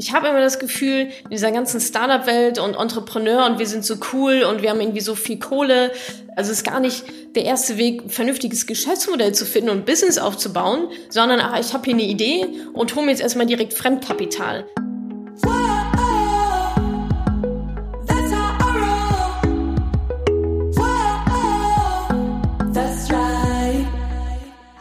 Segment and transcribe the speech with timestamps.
[0.00, 3.96] Ich habe immer das Gefühl, in dieser ganzen Startup-Welt und Entrepreneur und wir sind so
[4.12, 5.90] cool und wir haben irgendwie so viel Kohle.
[6.36, 10.18] Also es ist gar nicht der erste Weg, ein vernünftiges Geschäftsmodell zu finden und Business
[10.18, 14.66] aufzubauen, sondern ach, ich habe hier eine Idee und hole mir jetzt erstmal direkt Fremdkapital.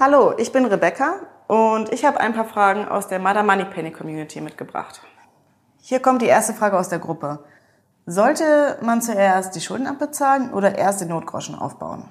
[0.10, 3.92] Hallo, ich bin Rebecca und ich habe ein paar Fragen aus der Mother Money Penny
[3.92, 5.02] Community mitgebracht.
[5.82, 7.44] Hier kommt die erste Frage aus der Gruppe.
[8.06, 12.10] Sollte man zuerst die Schulden abbezahlen oder erst den Notgroschen aufbauen?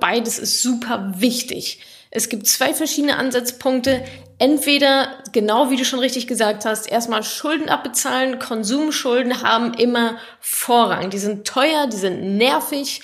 [0.00, 1.82] Beides ist super wichtig.
[2.10, 4.04] Es gibt zwei verschiedene Ansatzpunkte.
[4.38, 8.38] Entweder, genau wie du schon richtig gesagt hast, erstmal Schulden abbezahlen.
[8.38, 11.08] Konsumschulden haben immer Vorrang.
[11.08, 13.00] Die sind teuer, die sind nervig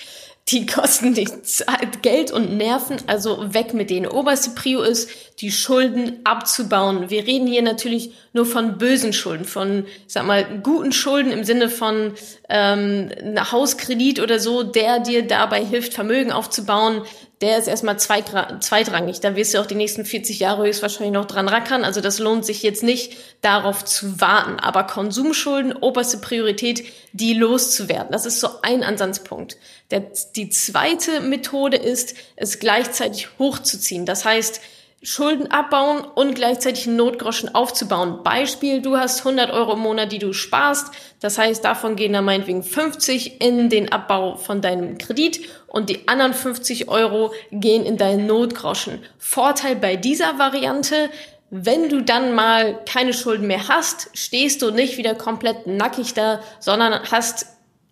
[0.51, 4.07] die kosten dich Zeit, Geld und Nerven, also weg mit denen.
[4.07, 5.09] Oberste Prio ist,
[5.41, 7.09] die Schulden abzubauen.
[7.09, 11.69] Wir reden hier natürlich nur von bösen Schulden, von, sag mal, guten Schulden im Sinne
[11.69, 12.13] von
[12.49, 13.11] ähm,
[13.51, 17.03] Hauskredit oder so, der dir dabei hilft, Vermögen aufzubauen.
[17.41, 19.21] Der ist erstmal zweitrangig.
[19.21, 21.85] Da wirst du auch die nächsten 40 Jahre höchstwahrscheinlich noch dran rackern.
[21.85, 24.59] Also das lohnt sich jetzt nicht, darauf zu warten.
[24.59, 28.11] Aber Konsumschulden, oberste Priorität, die loszuwerden.
[28.11, 29.57] Das ist so ein Ansatzpunkt.
[29.89, 30.03] Der,
[30.35, 34.05] die zweite Methode ist, es gleichzeitig hochzuziehen.
[34.05, 34.59] Das heißt,
[35.01, 38.21] Schulden abbauen und gleichzeitig einen Notgroschen aufzubauen.
[38.21, 40.91] Beispiel, du hast 100 Euro im Monat, die du sparst.
[41.21, 46.07] Das heißt, davon gehen dann meinetwegen 50 in den Abbau von deinem Kredit und die
[46.09, 48.99] anderen 50 Euro gehen in deinen Notgroschen.
[49.17, 51.09] Vorteil bei dieser Variante,
[51.49, 56.41] wenn du dann mal keine Schulden mehr hast, stehst du nicht wieder komplett nackig da,
[56.59, 57.47] sondern hast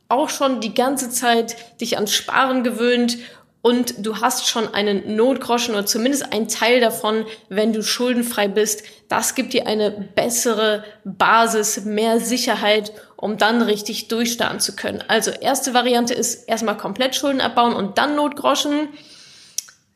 [0.10, 3.18] auch schon die ganze Zeit dich ans Sparen gewöhnt
[3.68, 8.84] und du hast schon einen Notgroschen oder zumindest einen Teil davon, wenn du schuldenfrei bist.
[9.10, 15.04] Das gibt dir eine bessere Basis, mehr Sicherheit, um dann richtig durchstarten zu können.
[15.10, 18.88] Also erste Variante ist erstmal komplett Schulden abbauen und dann Notgroschen.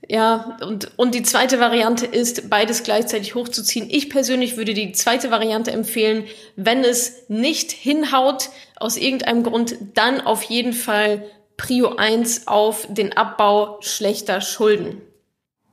[0.09, 3.88] Ja, und, und die zweite Variante ist, beides gleichzeitig hochzuziehen.
[3.90, 6.26] Ich persönlich würde die zweite Variante empfehlen.
[6.58, 11.24] Wenn es nicht hinhaut, aus irgendeinem Grund, dann auf jeden Fall
[11.62, 15.00] Prio 1 auf den Abbau schlechter Schulden.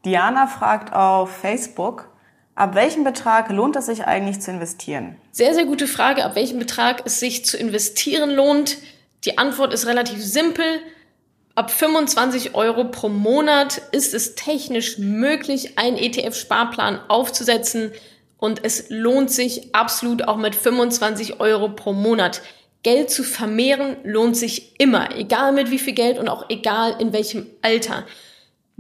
[0.04, 2.10] Diana fragt auf Facebook,
[2.54, 5.16] ab welchem Betrag lohnt es sich eigentlich zu investieren?
[5.32, 8.77] Sehr, sehr gute Frage, ab welchem Betrag es sich zu investieren lohnt.
[9.25, 10.66] Die Antwort ist relativ simpel.
[11.54, 17.93] Ab 25 Euro pro Monat ist es technisch möglich, einen ETF-Sparplan aufzusetzen
[18.37, 22.43] und es lohnt sich absolut auch mit 25 Euro pro Monat.
[22.83, 27.12] Geld zu vermehren lohnt sich immer, egal mit wie viel Geld und auch egal in
[27.12, 28.06] welchem Alter.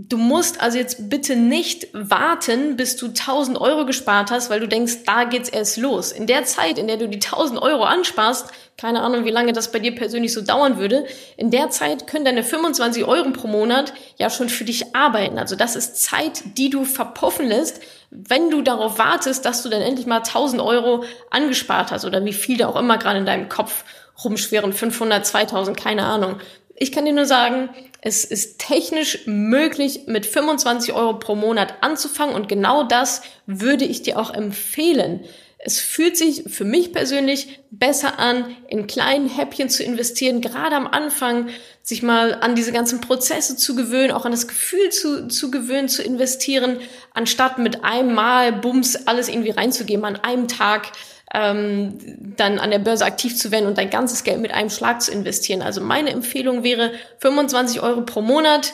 [0.00, 4.68] Du musst also jetzt bitte nicht warten, bis du 1000 Euro gespart hast, weil du
[4.68, 6.12] denkst, da geht's erst los.
[6.12, 9.72] In der Zeit, in der du die 1000 Euro ansparst, keine Ahnung, wie lange das
[9.72, 11.04] bei dir persönlich so dauern würde,
[11.36, 15.36] in der Zeit können deine 25 Euro pro Monat ja schon für dich arbeiten.
[15.36, 17.80] Also das ist Zeit, die du verpuffen lässt,
[18.12, 22.32] wenn du darauf wartest, dass du dann endlich mal 1000 Euro angespart hast oder wie
[22.32, 23.82] viel da auch immer gerade in deinem Kopf
[24.22, 26.36] rumschweren, 500, 2000, keine Ahnung.
[26.80, 32.36] Ich kann dir nur sagen, es ist technisch möglich, mit 25 Euro pro Monat anzufangen
[32.36, 35.24] und genau das würde ich dir auch empfehlen.
[35.60, 40.86] Es fühlt sich für mich persönlich besser an, in kleinen Häppchen zu investieren, gerade am
[40.86, 41.48] Anfang,
[41.82, 45.88] sich mal an diese ganzen Prozesse zu gewöhnen, auch an das Gefühl zu, zu gewöhnen,
[45.88, 46.78] zu investieren,
[47.12, 50.92] anstatt mit einem Mal Bums alles irgendwie reinzugeben, an einem Tag
[51.34, 51.98] ähm,
[52.36, 55.12] dann an der Börse aktiv zu werden und dein ganzes Geld mit einem Schlag zu
[55.12, 55.62] investieren.
[55.62, 58.72] Also meine Empfehlung wäre 25 Euro pro Monat.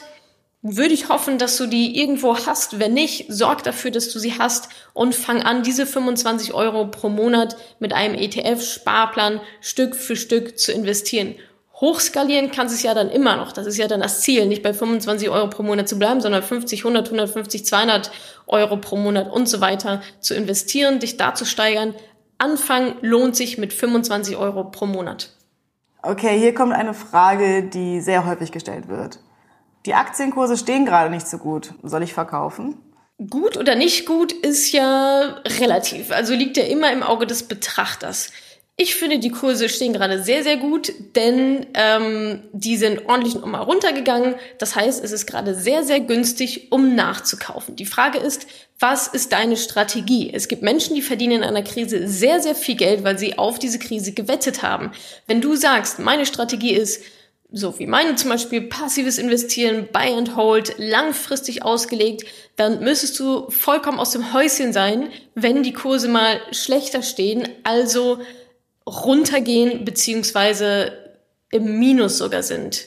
[0.63, 2.79] Würde ich hoffen, dass du die irgendwo hast.
[2.79, 7.11] Wenn nicht, sorg dafür, dass du sie hast und fang an, diese 25 Euro pro
[7.11, 11.35] Monat mit einem ETF-Sparplan Stück für Stück zu investieren.
[11.81, 13.53] Hochskalieren kannst du es ja dann immer noch.
[13.53, 16.43] Das ist ja dann das Ziel, nicht bei 25 Euro pro Monat zu bleiben, sondern
[16.43, 18.11] 50, 100, 150, 200
[18.47, 21.95] Euro pro Monat und so weiter zu investieren, dich da zu steigern.
[22.39, 25.31] Anfang lohnt sich mit 25 Euro pro Monat.
[26.03, 29.21] Okay, hier kommt eine Frage, die sehr häufig gestellt wird.
[29.87, 31.75] Die Aktienkurse stehen gerade nicht so gut.
[31.83, 32.77] Soll ich verkaufen?
[33.31, 36.11] Gut oder nicht gut ist ja relativ.
[36.11, 38.33] Also liegt ja immer im Auge des Betrachters.
[38.77, 43.63] Ich finde, die Kurse stehen gerade sehr, sehr gut, denn ähm, die sind ordentlich nochmal
[43.63, 44.35] runtergegangen.
[44.59, 47.77] Das heißt, es ist gerade sehr, sehr günstig, um nachzukaufen.
[47.77, 48.49] Die Frage ist,
[48.81, 50.33] was ist deine Strategie?
[50.35, 53.61] Es gibt Menschen, die verdienen in einer Krise sehr, sehr viel Geld, weil sie auf
[53.61, 54.91] diese Krise gewettet haben.
[55.29, 57.01] Wenn du sagst, meine Strategie ist,
[57.53, 62.25] so wie meine zum Beispiel, passives Investieren, Buy and Hold, langfristig ausgelegt,
[62.57, 68.19] dann müsstest du vollkommen aus dem Häuschen sein, wenn die Kurse mal schlechter stehen, also
[68.87, 70.93] runtergehen beziehungsweise
[71.51, 72.87] im Minus sogar sind,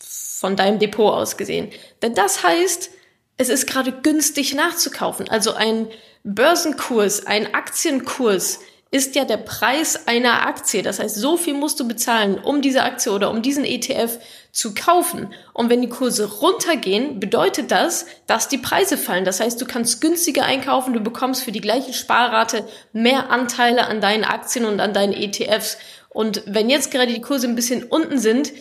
[0.00, 1.70] von deinem Depot aus gesehen.
[2.02, 2.90] Denn das heißt,
[3.38, 5.28] es ist gerade günstig nachzukaufen.
[5.28, 5.88] Also ein
[6.24, 8.60] Börsenkurs, ein Aktienkurs
[8.92, 10.82] ist ja der Preis einer Aktie.
[10.82, 14.18] Das heißt, so viel musst du bezahlen, um diese Aktie oder um diesen ETF
[14.52, 15.32] zu kaufen.
[15.54, 19.24] Und wenn die Kurse runtergehen, bedeutet das, dass die Preise fallen.
[19.24, 24.02] Das heißt, du kannst günstiger einkaufen, du bekommst für die gleiche Sparrate mehr Anteile an
[24.02, 25.78] deinen Aktien und an deinen ETFs.
[26.10, 28.52] Und wenn jetzt gerade die Kurse ein bisschen unten sind,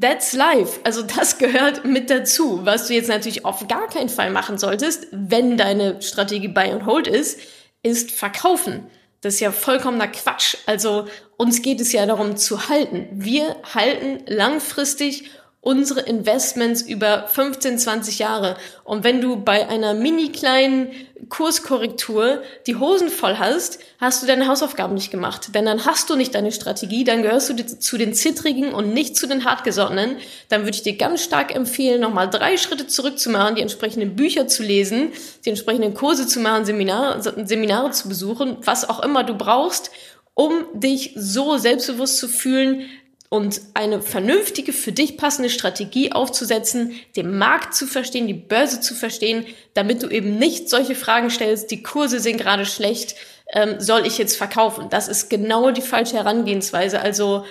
[0.00, 0.78] That's life.
[0.84, 2.64] Also das gehört mit dazu.
[2.64, 6.86] Was du jetzt natürlich auf gar keinen Fall machen solltest, wenn deine Strategie Buy and
[6.86, 7.40] Hold ist,
[7.82, 8.86] ist verkaufen.
[9.20, 10.56] Das ist ja vollkommener Quatsch.
[10.66, 11.06] Also
[11.36, 13.08] uns geht es ja darum zu halten.
[13.12, 15.30] Wir halten langfristig
[15.60, 18.56] unsere Investments über 15, 20 Jahre.
[18.84, 20.90] Und wenn du bei einer mini kleinen
[21.28, 25.54] Kurskorrektur die Hosen voll hast, hast du deine Hausaufgaben nicht gemacht.
[25.54, 29.16] Denn dann hast du nicht deine Strategie, dann gehörst du zu den Zittrigen und nicht
[29.16, 30.16] zu den Hartgesottenen.
[30.48, 34.62] Dann würde ich dir ganz stark empfehlen, nochmal drei Schritte zurückzumachen, die entsprechenden Bücher zu
[34.62, 35.12] lesen,
[35.44, 39.90] die entsprechenden Kurse zu machen, Seminare, Seminare zu besuchen, was auch immer du brauchst,
[40.34, 42.88] um dich so selbstbewusst zu fühlen,
[43.30, 48.94] und eine vernünftige, für dich passende Strategie aufzusetzen, den Markt zu verstehen, die Börse zu
[48.94, 49.44] verstehen,
[49.74, 53.16] damit du eben nicht solche Fragen stellst, die Kurse sind gerade schlecht,
[53.52, 54.88] ähm, soll ich jetzt verkaufen?
[54.90, 57.00] Das ist genau die falsche Herangehensweise.
[57.00, 57.44] Also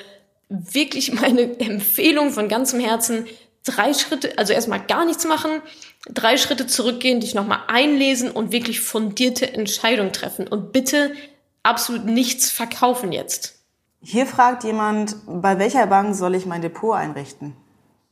[0.50, 3.28] wirklich meine Empfehlung von ganzem Herzen,
[3.64, 5.62] drei Schritte, also erstmal gar nichts machen,
[6.10, 11.12] drei Schritte zurückgehen, dich nochmal einlesen und wirklich fundierte Entscheidungen treffen und bitte
[11.64, 13.57] absolut nichts verkaufen jetzt.
[14.02, 17.56] Hier fragt jemand, bei welcher Bank soll ich mein Depot einrichten?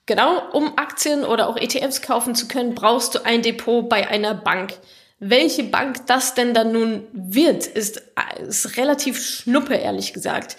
[0.07, 4.35] Genau, um Aktien oder auch ETFs kaufen zu können, brauchst du ein Depot bei einer
[4.35, 4.73] Bank.
[5.19, 8.01] Welche Bank das denn dann nun wird, ist,
[8.39, 10.57] ist relativ schnuppe, ehrlich gesagt.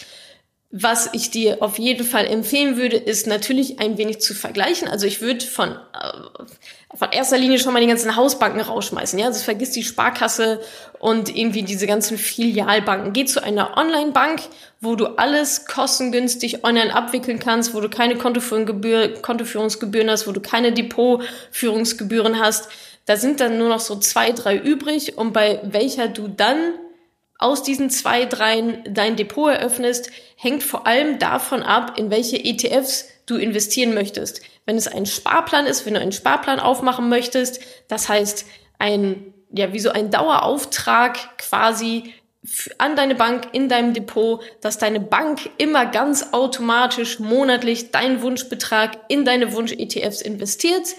[0.78, 4.88] Was ich dir auf jeden Fall empfehlen würde, ist natürlich ein wenig zu vergleichen.
[4.88, 9.18] Also ich würde von, äh, von erster Linie schon mal die ganzen Hausbanken rausschmeißen.
[9.18, 10.60] Ja, also vergiss die Sparkasse
[10.98, 13.14] und irgendwie diese ganzen Filialbanken.
[13.14, 14.42] Geh zu einer Online-Bank,
[14.82, 20.72] wo du alles kostengünstig online abwickeln kannst, wo du keine Kontoführungsgebühren hast, wo du keine
[20.72, 22.68] Depotführungsgebühren hast.
[23.06, 26.74] Da sind dann nur noch so zwei, drei übrig und bei welcher du dann
[27.38, 33.08] aus diesen zwei, dreien dein Depot eröffnest, hängt vor allem davon ab, in welche ETFs
[33.26, 34.40] du investieren möchtest.
[34.64, 38.46] Wenn es ein Sparplan ist, wenn du einen Sparplan aufmachen möchtest, das heißt
[38.78, 42.14] ein, ja, wie so ein Dauerauftrag quasi
[42.78, 48.92] an deine Bank in deinem Depot, dass deine Bank immer ganz automatisch monatlich deinen Wunschbetrag
[49.08, 50.94] in deine Wunsch-ETFs investiert,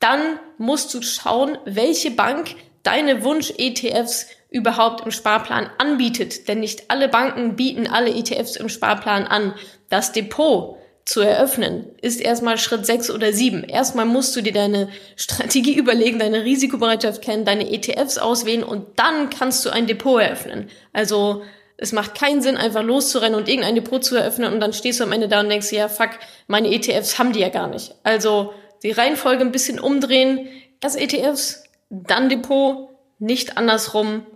[0.00, 6.48] dann musst du schauen, welche Bank deine Wunsch-ETFs überhaupt im Sparplan anbietet.
[6.48, 9.54] Denn nicht alle Banken bieten alle ETFs im Sparplan an.
[9.90, 13.64] Das Depot zu eröffnen ist erstmal Schritt sechs oder sieben.
[13.64, 19.30] Erstmal musst du dir deine Strategie überlegen, deine Risikobereitschaft kennen, deine ETFs auswählen und dann
[19.30, 20.68] kannst du ein Depot eröffnen.
[20.92, 21.42] Also
[21.78, 25.04] es macht keinen Sinn, einfach loszurennen und irgendein Depot zu eröffnen und dann stehst du
[25.04, 26.10] am Ende da und denkst, ja, fuck,
[26.46, 27.94] meine ETFs haben die ja gar nicht.
[28.02, 28.52] Also
[28.82, 30.48] die Reihenfolge ein bisschen umdrehen,
[30.82, 34.26] erst ETFs, dann Depot, nicht andersrum.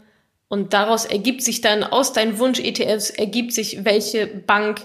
[0.52, 4.82] Und daraus ergibt sich dann aus deinen Wunsch-ETFs, ergibt sich, welche Bank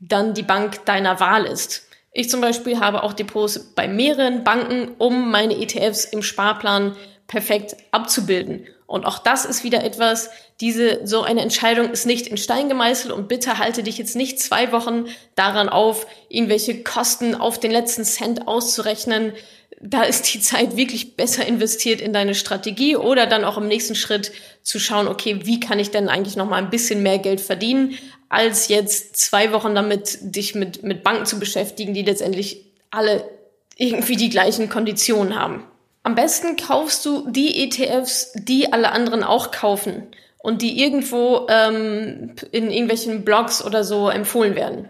[0.00, 1.86] dann die Bank deiner Wahl ist.
[2.10, 6.96] Ich zum Beispiel habe auch Depots bei mehreren Banken, um meine ETFs im Sparplan
[7.28, 8.66] perfekt abzubilden.
[8.88, 10.28] Und auch das ist wieder etwas,
[10.60, 14.40] diese, so eine Entscheidung ist nicht in Stein gemeißelt und bitte halte dich jetzt nicht
[14.40, 15.04] zwei Wochen
[15.36, 19.34] daran auf, irgendwelche Kosten auf den letzten Cent auszurechnen
[19.80, 23.94] da ist die Zeit wirklich besser investiert in deine Strategie oder dann auch im nächsten
[23.94, 27.40] Schritt zu schauen, okay, wie kann ich denn eigentlich noch mal ein bisschen mehr Geld
[27.40, 33.28] verdienen, als jetzt zwei Wochen damit dich mit, mit Banken zu beschäftigen, die letztendlich alle
[33.76, 35.64] irgendwie die gleichen Konditionen haben.
[36.02, 40.06] Am besten kaufst du die ETFs, die alle anderen auch kaufen
[40.38, 44.88] und die irgendwo ähm, in irgendwelchen Blogs oder so empfohlen werden.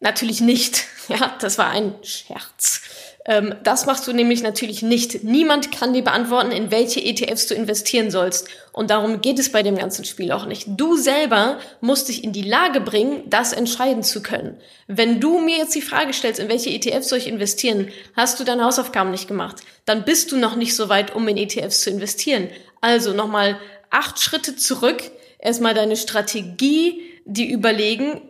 [0.00, 0.84] Natürlich nicht.
[1.08, 2.82] Ja, das war ein Scherz.
[3.26, 5.24] Ähm, das machst du nämlich natürlich nicht.
[5.24, 8.48] Niemand kann dir beantworten, in welche ETFs du investieren sollst.
[8.72, 10.66] Und darum geht es bei dem ganzen Spiel auch nicht.
[10.68, 14.56] Du selber musst dich in die Lage bringen, das entscheiden zu können.
[14.86, 18.44] Wenn du mir jetzt die Frage stellst, in welche ETFs soll ich investieren, hast du
[18.44, 19.56] deine Hausaufgaben nicht gemacht.
[19.84, 22.48] Dann bist du noch nicht so weit, um in ETFs zu investieren.
[22.80, 23.58] Also nochmal
[23.90, 25.02] acht Schritte zurück.
[25.38, 28.22] Erstmal deine Strategie, die überlegen,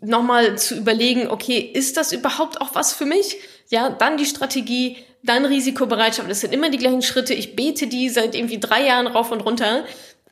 [0.00, 3.36] nochmal zu überlegen, okay, ist das überhaupt auch was für mich?
[3.70, 6.30] Ja, dann die Strategie, dann Risikobereitschaft.
[6.30, 7.34] Das sind immer die gleichen Schritte.
[7.34, 9.84] Ich bete die seit irgendwie drei Jahren rauf und runter.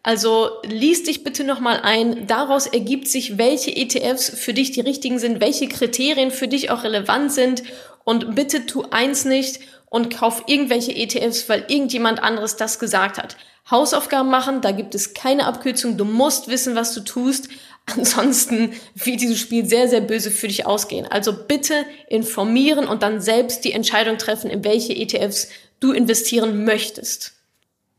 [0.03, 2.27] Also lies dich bitte nochmal ein.
[2.27, 6.83] Daraus ergibt sich, welche ETFs für dich die richtigen sind, welche Kriterien für dich auch
[6.83, 7.63] relevant sind.
[8.05, 13.37] Und bitte tu eins nicht und kauf irgendwelche ETFs, weil irgendjemand anderes das gesagt hat.
[13.71, 15.97] Hausaufgaben machen, da gibt es keine Abkürzung.
[15.97, 17.49] Du musst wissen, was du tust.
[17.87, 21.07] Ansonsten wird dieses Spiel sehr, sehr böse für dich ausgehen.
[21.07, 25.49] Also bitte informieren und dann selbst die Entscheidung treffen, in welche ETFs
[25.81, 27.35] du investieren möchtest.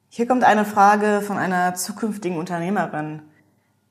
[0.10, 3.24] Hier kommt eine Frage von einer zukünftigen Unternehmerin.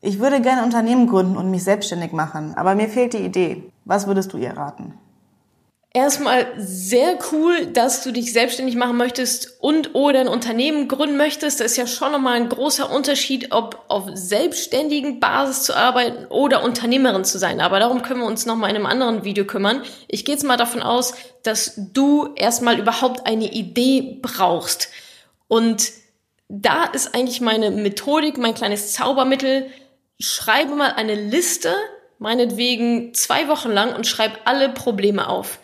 [0.00, 3.62] Ich würde gerne Unternehmen gründen und mich selbstständig machen, aber mir fehlt die Idee.
[3.84, 4.94] Was würdest du ihr raten?
[5.94, 11.60] Erstmal sehr cool, dass du dich selbstständig machen möchtest und oder ein Unternehmen gründen möchtest.
[11.60, 16.64] Das ist ja schon nochmal ein großer Unterschied, ob auf selbstständigen Basis zu arbeiten oder
[16.64, 17.60] Unternehmerin zu sein.
[17.60, 19.82] Aber darum können wir uns nochmal in einem anderen Video kümmern.
[20.08, 24.88] Ich gehe jetzt mal davon aus, dass du erstmal überhaupt eine Idee brauchst.
[25.46, 25.92] Und
[26.48, 29.66] da ist eigentlich meine Methodik, mein kleines Zaubermittel.
[30.18, 31.74] Schreibe mal eine Liste,
[32.18, 35.58] meinetwegen zwei Wochen lang und schreib alle Probleme auf.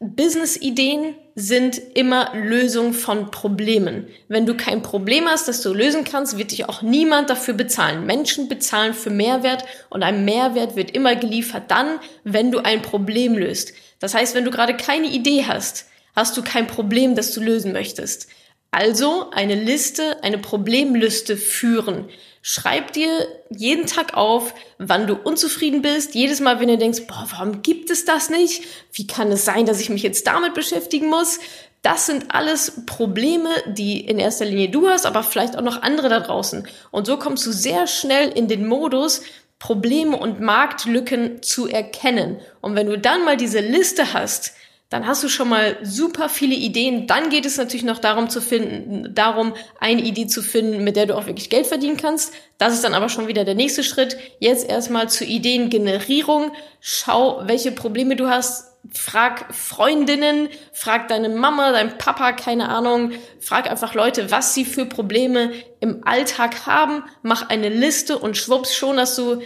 [0.00, 4.08] Business-Ideen sind immer Lösung von Problemen.
[4.28, 8.04] Wenn du kein Problem hast, das du lösen kannst, wird dich auch niemand dafür bezahlen.
[8.04, 13.38] Menschen bezahlen für Mehrwert und ein Mehrwert wird immer geliefert dann, wenn du ein Problem
[13.38, 13.72] löst.
[13.98, 17.72] Das heißt, wenn du gerade keine Idee hast, hast du kein Problem, das du lösen
[17.72, 18.28] möchtest.
[18.76, 22.10] Also eine Liste, eine Problemliste führen.
[22.42, 23.08] Schreib dir
[23.48, 26.14] jeden Tag auf, wann du unzufrieden bist.
[26.14, 28.64] Jedes Mal, wenn du denkst, boah, warum gibt es das nicht?
[28.92, 31.38] Wie kann es sein, dass ich mich jetzt damit beschäftigen muss?
[31.80, 36.10] Das sind alles Probleme, die in erster Linie du hast, aber vielleicht auch noch andere
[36.10, 36.68] da draußen.
[36.90, 39.22] Und so kommst du sehr schnell in den Modus,
[39.58, 42.40] Probleme und Marktlücken zu erkennen.
[42.60, 44.52] Und wenn du dann mal diese Liste hast,
[44.88, 47.08] dann hast du schon mal super viele Ideen.
[47.08, 51.06] Dann geht es natürlich noch darum zu finden, darum, eine Idee zu finden, mit der
[51.06, 52.32] du auch wirklich Geld verdienen kannst.
[52.58, 54.16] Das ist dann aber schon wieder der nächste Schritt.
[54.38, 56.52] Jetzt erstmal zur Ideengenerierung.
[56.80, 58.76] Schau, welche Probleme du hast.
[58.92, 63.10] Frag Freundinnen, frag deine Mama, dein Papa, keine Ahnung.
[63.40, 65.50] Frag einfach Leute, was sie für Probleme
[65.80, 67.02] im Alltag haben.
[67.22, 69.42] Mach eine Liste und schwupps schon hast du,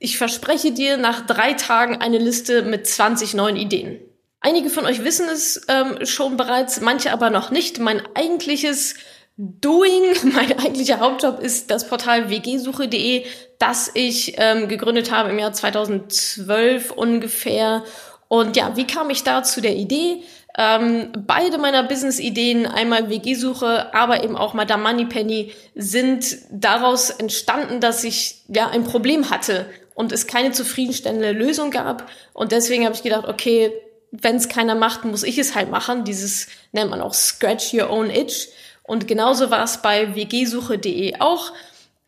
[0.00, 4.00] ich verspreche dir, nach drei Tagen eine Liste mit 20 neuen Ideen.
[4.46, 7.78] Einige von euch wissen es ähm, schon bereits, manche aber noch nicht.
[7.78, 8.94] Mein eigentliches
[9.38, 10.02] Doing,
[10.34, 13.24] mein eigentlicher Hauptjob ist das Portal wgsuche.de,
[13.58, 17.84] das ich ähm, gegründet habe im Jahr 2012 ungefähr.
[18.28, 20.22] Und ja, wie kam ich da zu der Idee?
[20.58, 28.04] Ähm, beide meiner Business-Ideen, einmal WG-Suche, aber eben auch Madame Moneypenny, sind daraus entstanden, dass
[28.04, 32.10] ich ja ein Problem hatte und es keine zufriedenstellende Lösung gab.
[32.34, 33.72] Und deswegen habe ich gedacht, okay,
[34.22, 36.04] wenn es keiner macht, muss ich es halt machen.
[36.04, 38.48] Dieses nennt man auch Scratch Your Own Itch.
[38.82, 41.52] Und genauso war es bei wgsuche.de auch.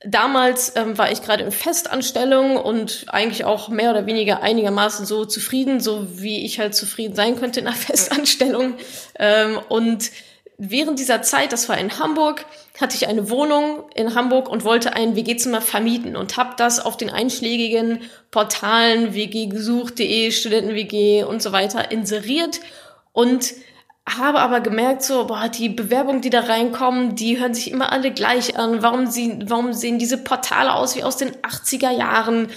[0.05, 5.25] Damals ähm, war ich gerade in Festanstellung und eigentlich auch mehr oder weniger einigermaßen so
[5.25, 8.75] zufrieden, so wie ich halt zufrieden sein könnte in einer Festanstellung.
[9.19, 10.11] Ähm, und
[10.59, 12.45] während dieser Zeit, das war in Hamburg,
[12.81, 16.97] hatte ich eine Wohnung in Hamburg und wollte ein WG-Zimmer vermieten und habe das auf
[16.97, 22.61] den einschlägigen Portalen wggesucht.de, Studenten-WG und so weiter inseriert
[23.13, 23.55] und
[24.09, 28.13] habe aber gemerkt, so, boah, die Bewerbungen, die da reinkommen, die hören sich immer alle
[28.13, 28.83] gleich an.
[28.83, 32.49] Warum, sie, warum sehen diese Portale aus wie aus den 80er Jahren?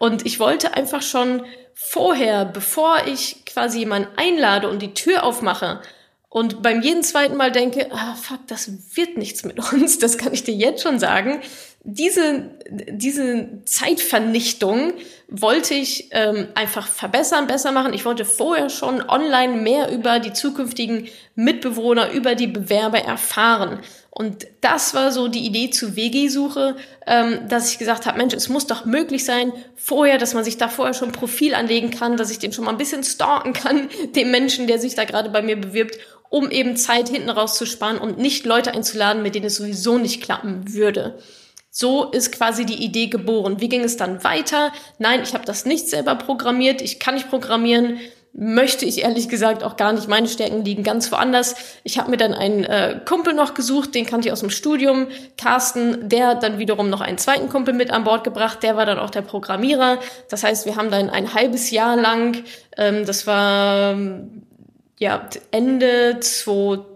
[0.00, 5.80] Und ich wollte einfach schon vorher, bevor ich quasi jemanden einlade und die Tür aufmache,
[6.28, 10.34] und beim jeden zweiten Mal denke, ah, fuck, das wird nichts mit uns, das kann
[10.34, 11.40] ich dir jetzt schon sagen.
[11.82, 14.92] Diese, diese Zeitvernichtung
[15.28, 17.94] wollte ich ähm, einfach verbessern, besser machen.
[17.94, 21.06] Ich wollte vorher schon online mehr über die zukünftigen
[21.36, 23.80] Mitbewohner, über die Bewerber erfahren.
[24.18, 28.48] Und das war so die Idee zu WG-Suche, ähm, dass ich gesagt habe, Mensch, es
[28.48, 32.16] muss doch möglich sein, vorher, dass man sich da vorher schon ein Profil anlegen kann,
[32.16, 35.28] dass ich den schon mal ein bisschen stalken kann, dem Menschen, der sich da gerade
[35.28, 39.56] bei mir bewirbt um eben Zeit hinten rauszusparen und nicht Leute einzuladen, mit denen es
[39.56, 41.18] sowieso nicht klappen würde.
[41.78, 43.60] So ist quasi die Idee geboren.
[43.60, 44.72] Wie ging es dann weiter?
[44.98, 46.80] Nein, ich habe das nicht selber programmiert.
[46.80, 47.98] Ich kann nicht programmieren.
[48.32, 50.08] Möchte ich ehrlich gesagt auch gar nicht.
[50.08, 51.54] Meine Stärken liegen ganz woanders.
[51.84, 55.08] Ich habe mir dann einen äh, Kumpel noch gesucht, den kannte ich aus dem Studium,
[55.36, 58.84] Carsten, der hat dann wiederum noch einen zweiten Kumpel mit an Bord gebracht, der war
[58.84, 59.98] dann auch der Programmierer.
[60.28, 62.42] Das heißt, wir haben dann ein halbes Jahr lang,
[62.76, 63.96] ähm, das war
[64.98, 66.88] ja, Ende 2011,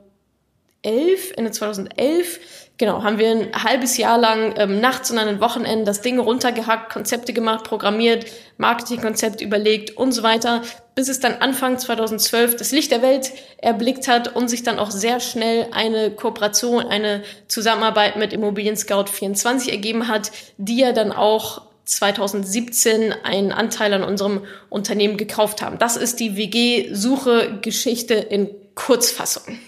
[1.36, 2.40] Ende 2011
[2.80, 6.18] genau, haben wir ein halbes Jahr lang ähm, nachts und an den Wochenenden das Ding
[6.18, 8.24] runtergehackt, Konzepte gemacht, programmiert,
[8.56, 10.62] Marketingkonzept überlegt und so weiter,
[10.94, 14.90] bis es dann Anfang 2012 das Licht der Welt erblickt hat und sich dann auch
[14.90, 21.12] sehr schnell eine Kooperation, eine Zusammenarbeit mit Immobilien Scout 24 ergeben hat, die ja dann
[21.12, 25.78] auch 2017 einen Anteil an unserem Unternehmen gekauft haben.
[25.78, 29.58] Das ist die WG-Suche-Geschichte in Kurzfassung.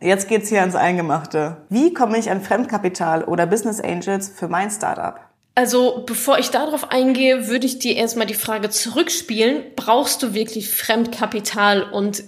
[0.00, 1.58] Jetzt geht's hier ans Eingemachte.
[1.68, 5.20] Wie komme ich an Fremdkapital oder Business Angels für mein Startup?
[5.54, 9.62] Also, bevor ich darauf eingehe, würde ich dir erstmal die Frage zurückspielen.
[9.76, 12.22] Brauchst du wirklich Fremdkapital und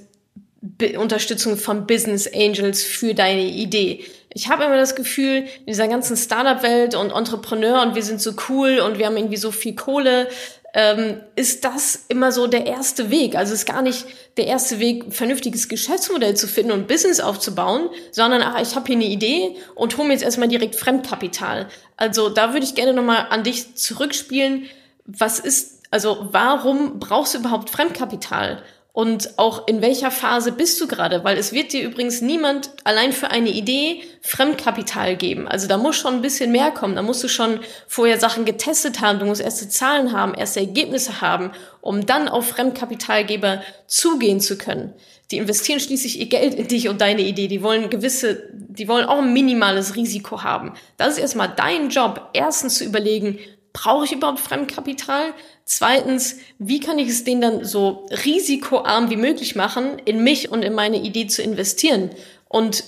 [0.65, 4.05] Be Unterstützung von Business Angels für deine Idee?
[4.33, 8.33] Ich habe immer das Gefühl, in dieser ganzen Startup-Welt und Entrepreneur und wir sind so
[8.49, 10.29] cool und wir haben irgendwie so viel Kohle,
[10.75, 13.35] ähm, ist das immer so der erste Weg.
[13.35, 18.41] Also ist gar nicht der erste Weg, vernünftiges Geschäftsmodell zu finden und Business aufzubauen, sondern
[18.43, 21.69] ach, ich habe hier eine Idee und hole mir jetzt erstmal direkt Fremdkapital.
[21.97, 24.67] Also da würde ich gerne nochmal an dich zurückspielen.
[25.07, 28.63] Was ist, also warum brauchst du überhaupt Fremdkapital?
[28.93, 33.13] Und auch in welcher Phase bist du gerade, weil es wird dir übrigens niemand allein
[33.13, 35.49] für eine Idee Fremdkapital geben.
[35.49, 39.01] Also da muss schon ein bisschen mehr kommen, da musst du schon vorher Sachen getestet
[39.01, 44.59] haben, du musst erste Zahlen haben, erste Ergebnisse haben, um dann auf Fremdkapitalgeber zugehen zu
[44.59, 44.93] können.
[45.31, 47.49] Die investieren schließlich ihr Geld in dich und deine Idee.
[47.49, 50.75] Die wollen gewisse, die wollen auch ein minimales Risiko haben.
[50.99, 53.39] Das ist erstmal dein Job, erstens zu überlegen,
[53.73, 55.35] brauche ich überhaupt Fremdkapital?
[55.65, 60.63] Zweitens, wie kann ich es denen dann so risikoarm wie möglich machen, in mich und
[60.63, 62.11] in meine Idee zu investieren?
[62.49, 62.85] Und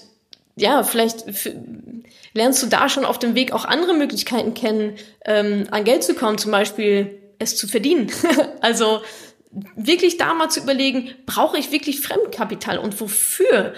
[0.57, 1.25] ja, vielleicht
[2.33, 6.15] lernst du da schon auf dem Weg auch andere Möglichkeiten kennen, ähm, an Geld zu
[6.15, 8.13] kommen, zum Beispiel es zu verdienen.
[8.61, 9.01] also
[9.77, 13.75] wirklich da mal zu überlegen, brauche ich wirklich Fremdkapital und wofür?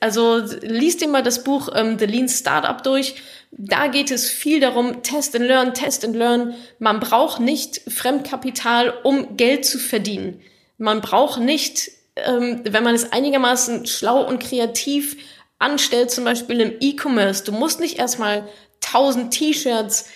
[0.00, 3.16] Also liest dir mal das Buch ähm, The Lean Startup durch.
[3.50, 6.54] Da geht es viel darum, Test and Learn, Test and Learn.
[6.78, 10.40] Man braucht nicht Fremdkapital, um Geld zu verdienen.
[10.78, 15.16] Man braucht nicht, ähm, wenn man es einigermaßen schlau und kreativ
[15.58, 17.44] anstellt, zum Beispiel im E-Commerce.
[17.44, 18.48] Du musst nicht erstmal
[18.80, 20.06] tausend T-Shirts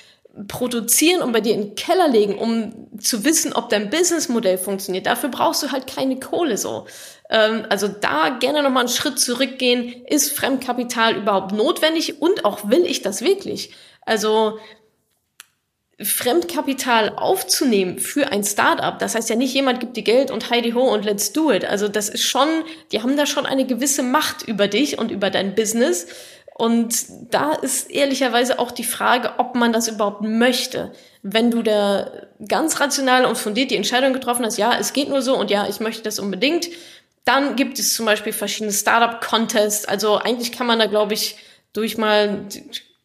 [0.47, 5.07] produzieren und bei dir in den Keller legen, um zu wissen, ob dein Businessmodell funktioniert.
[5.07, 6.87] Dafür brauchst du halt keine Kohle so.
[7.31, 10.05] Ähm, also da gerne nochmal einen Schritt zurückgehen.
[10.07, 13.73] Ist Fremdkapital überhaupt notwendig und auch will ich das wirklich?
[14.03, 14.59] Also
[16.01, 20.71] Fremdkapital aufzunehmen für ein Startup, das heißt ja nicht jemand gibt dir Geld und Heidi
[20.71, 21.65] ho und let's do it.
[21.65, 22.47] Also das ist schon,
[22.93, 26.07] die haben da schon eine gewisse Macht über dich und über dein Business.
[26.59, 30.91] Und da ist ehrlicherweise auch die Frage, ob man das überhaupt möchte.
[31.23, 32.11] Wenn du da
[32.49, 35.69] ganz rational und fundiert die Entscheidung getroffen hast, ja, es geht nur so und ja,
[35.69, 36.69] ich möchte das unbedingt,
[37.25, 39.85] dann gibt es zum Beispiel verschiedene Startup-Contests.
[39.85, 41.37] Also eigentlich kann man da, glaube ich,
[41.75, 42.47] durch mal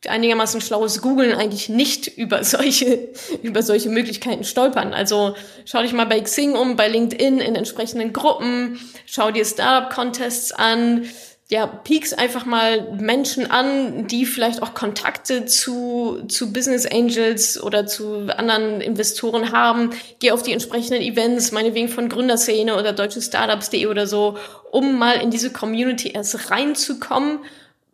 [0.07, 3.09] einigermaßen schlaues Googlen eigentlich nicht über solche,
[3.43, 4.95] über solche Möglichkeiten stolpern.
[4.95, 5.35] Also
[5.65, 11.05] schau dich mal bei Xing um, bei LinkedIn in entsprechenden Gruppen, schau dir Startup-Contests an,
[11.49, 17.85] ja, peaks einfach mal Menschen an, die vielleicht auch Kontakte zu, zu Business Angels oder
[17.85, 19.91] zu anderen Investoren haben.
[20.19, 24.37] Geh auf die entsprechenden Events, meinetwegen von Gründerszene oder deutsche Startups.de oder so,
[24.71, 27.39] um mal in diese Community erst reinzukommen,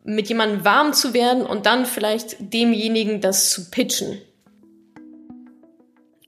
[0.04, 4.22] mit jemandem warm zu werden und dann vielleicht demjenigen das zu pitchen.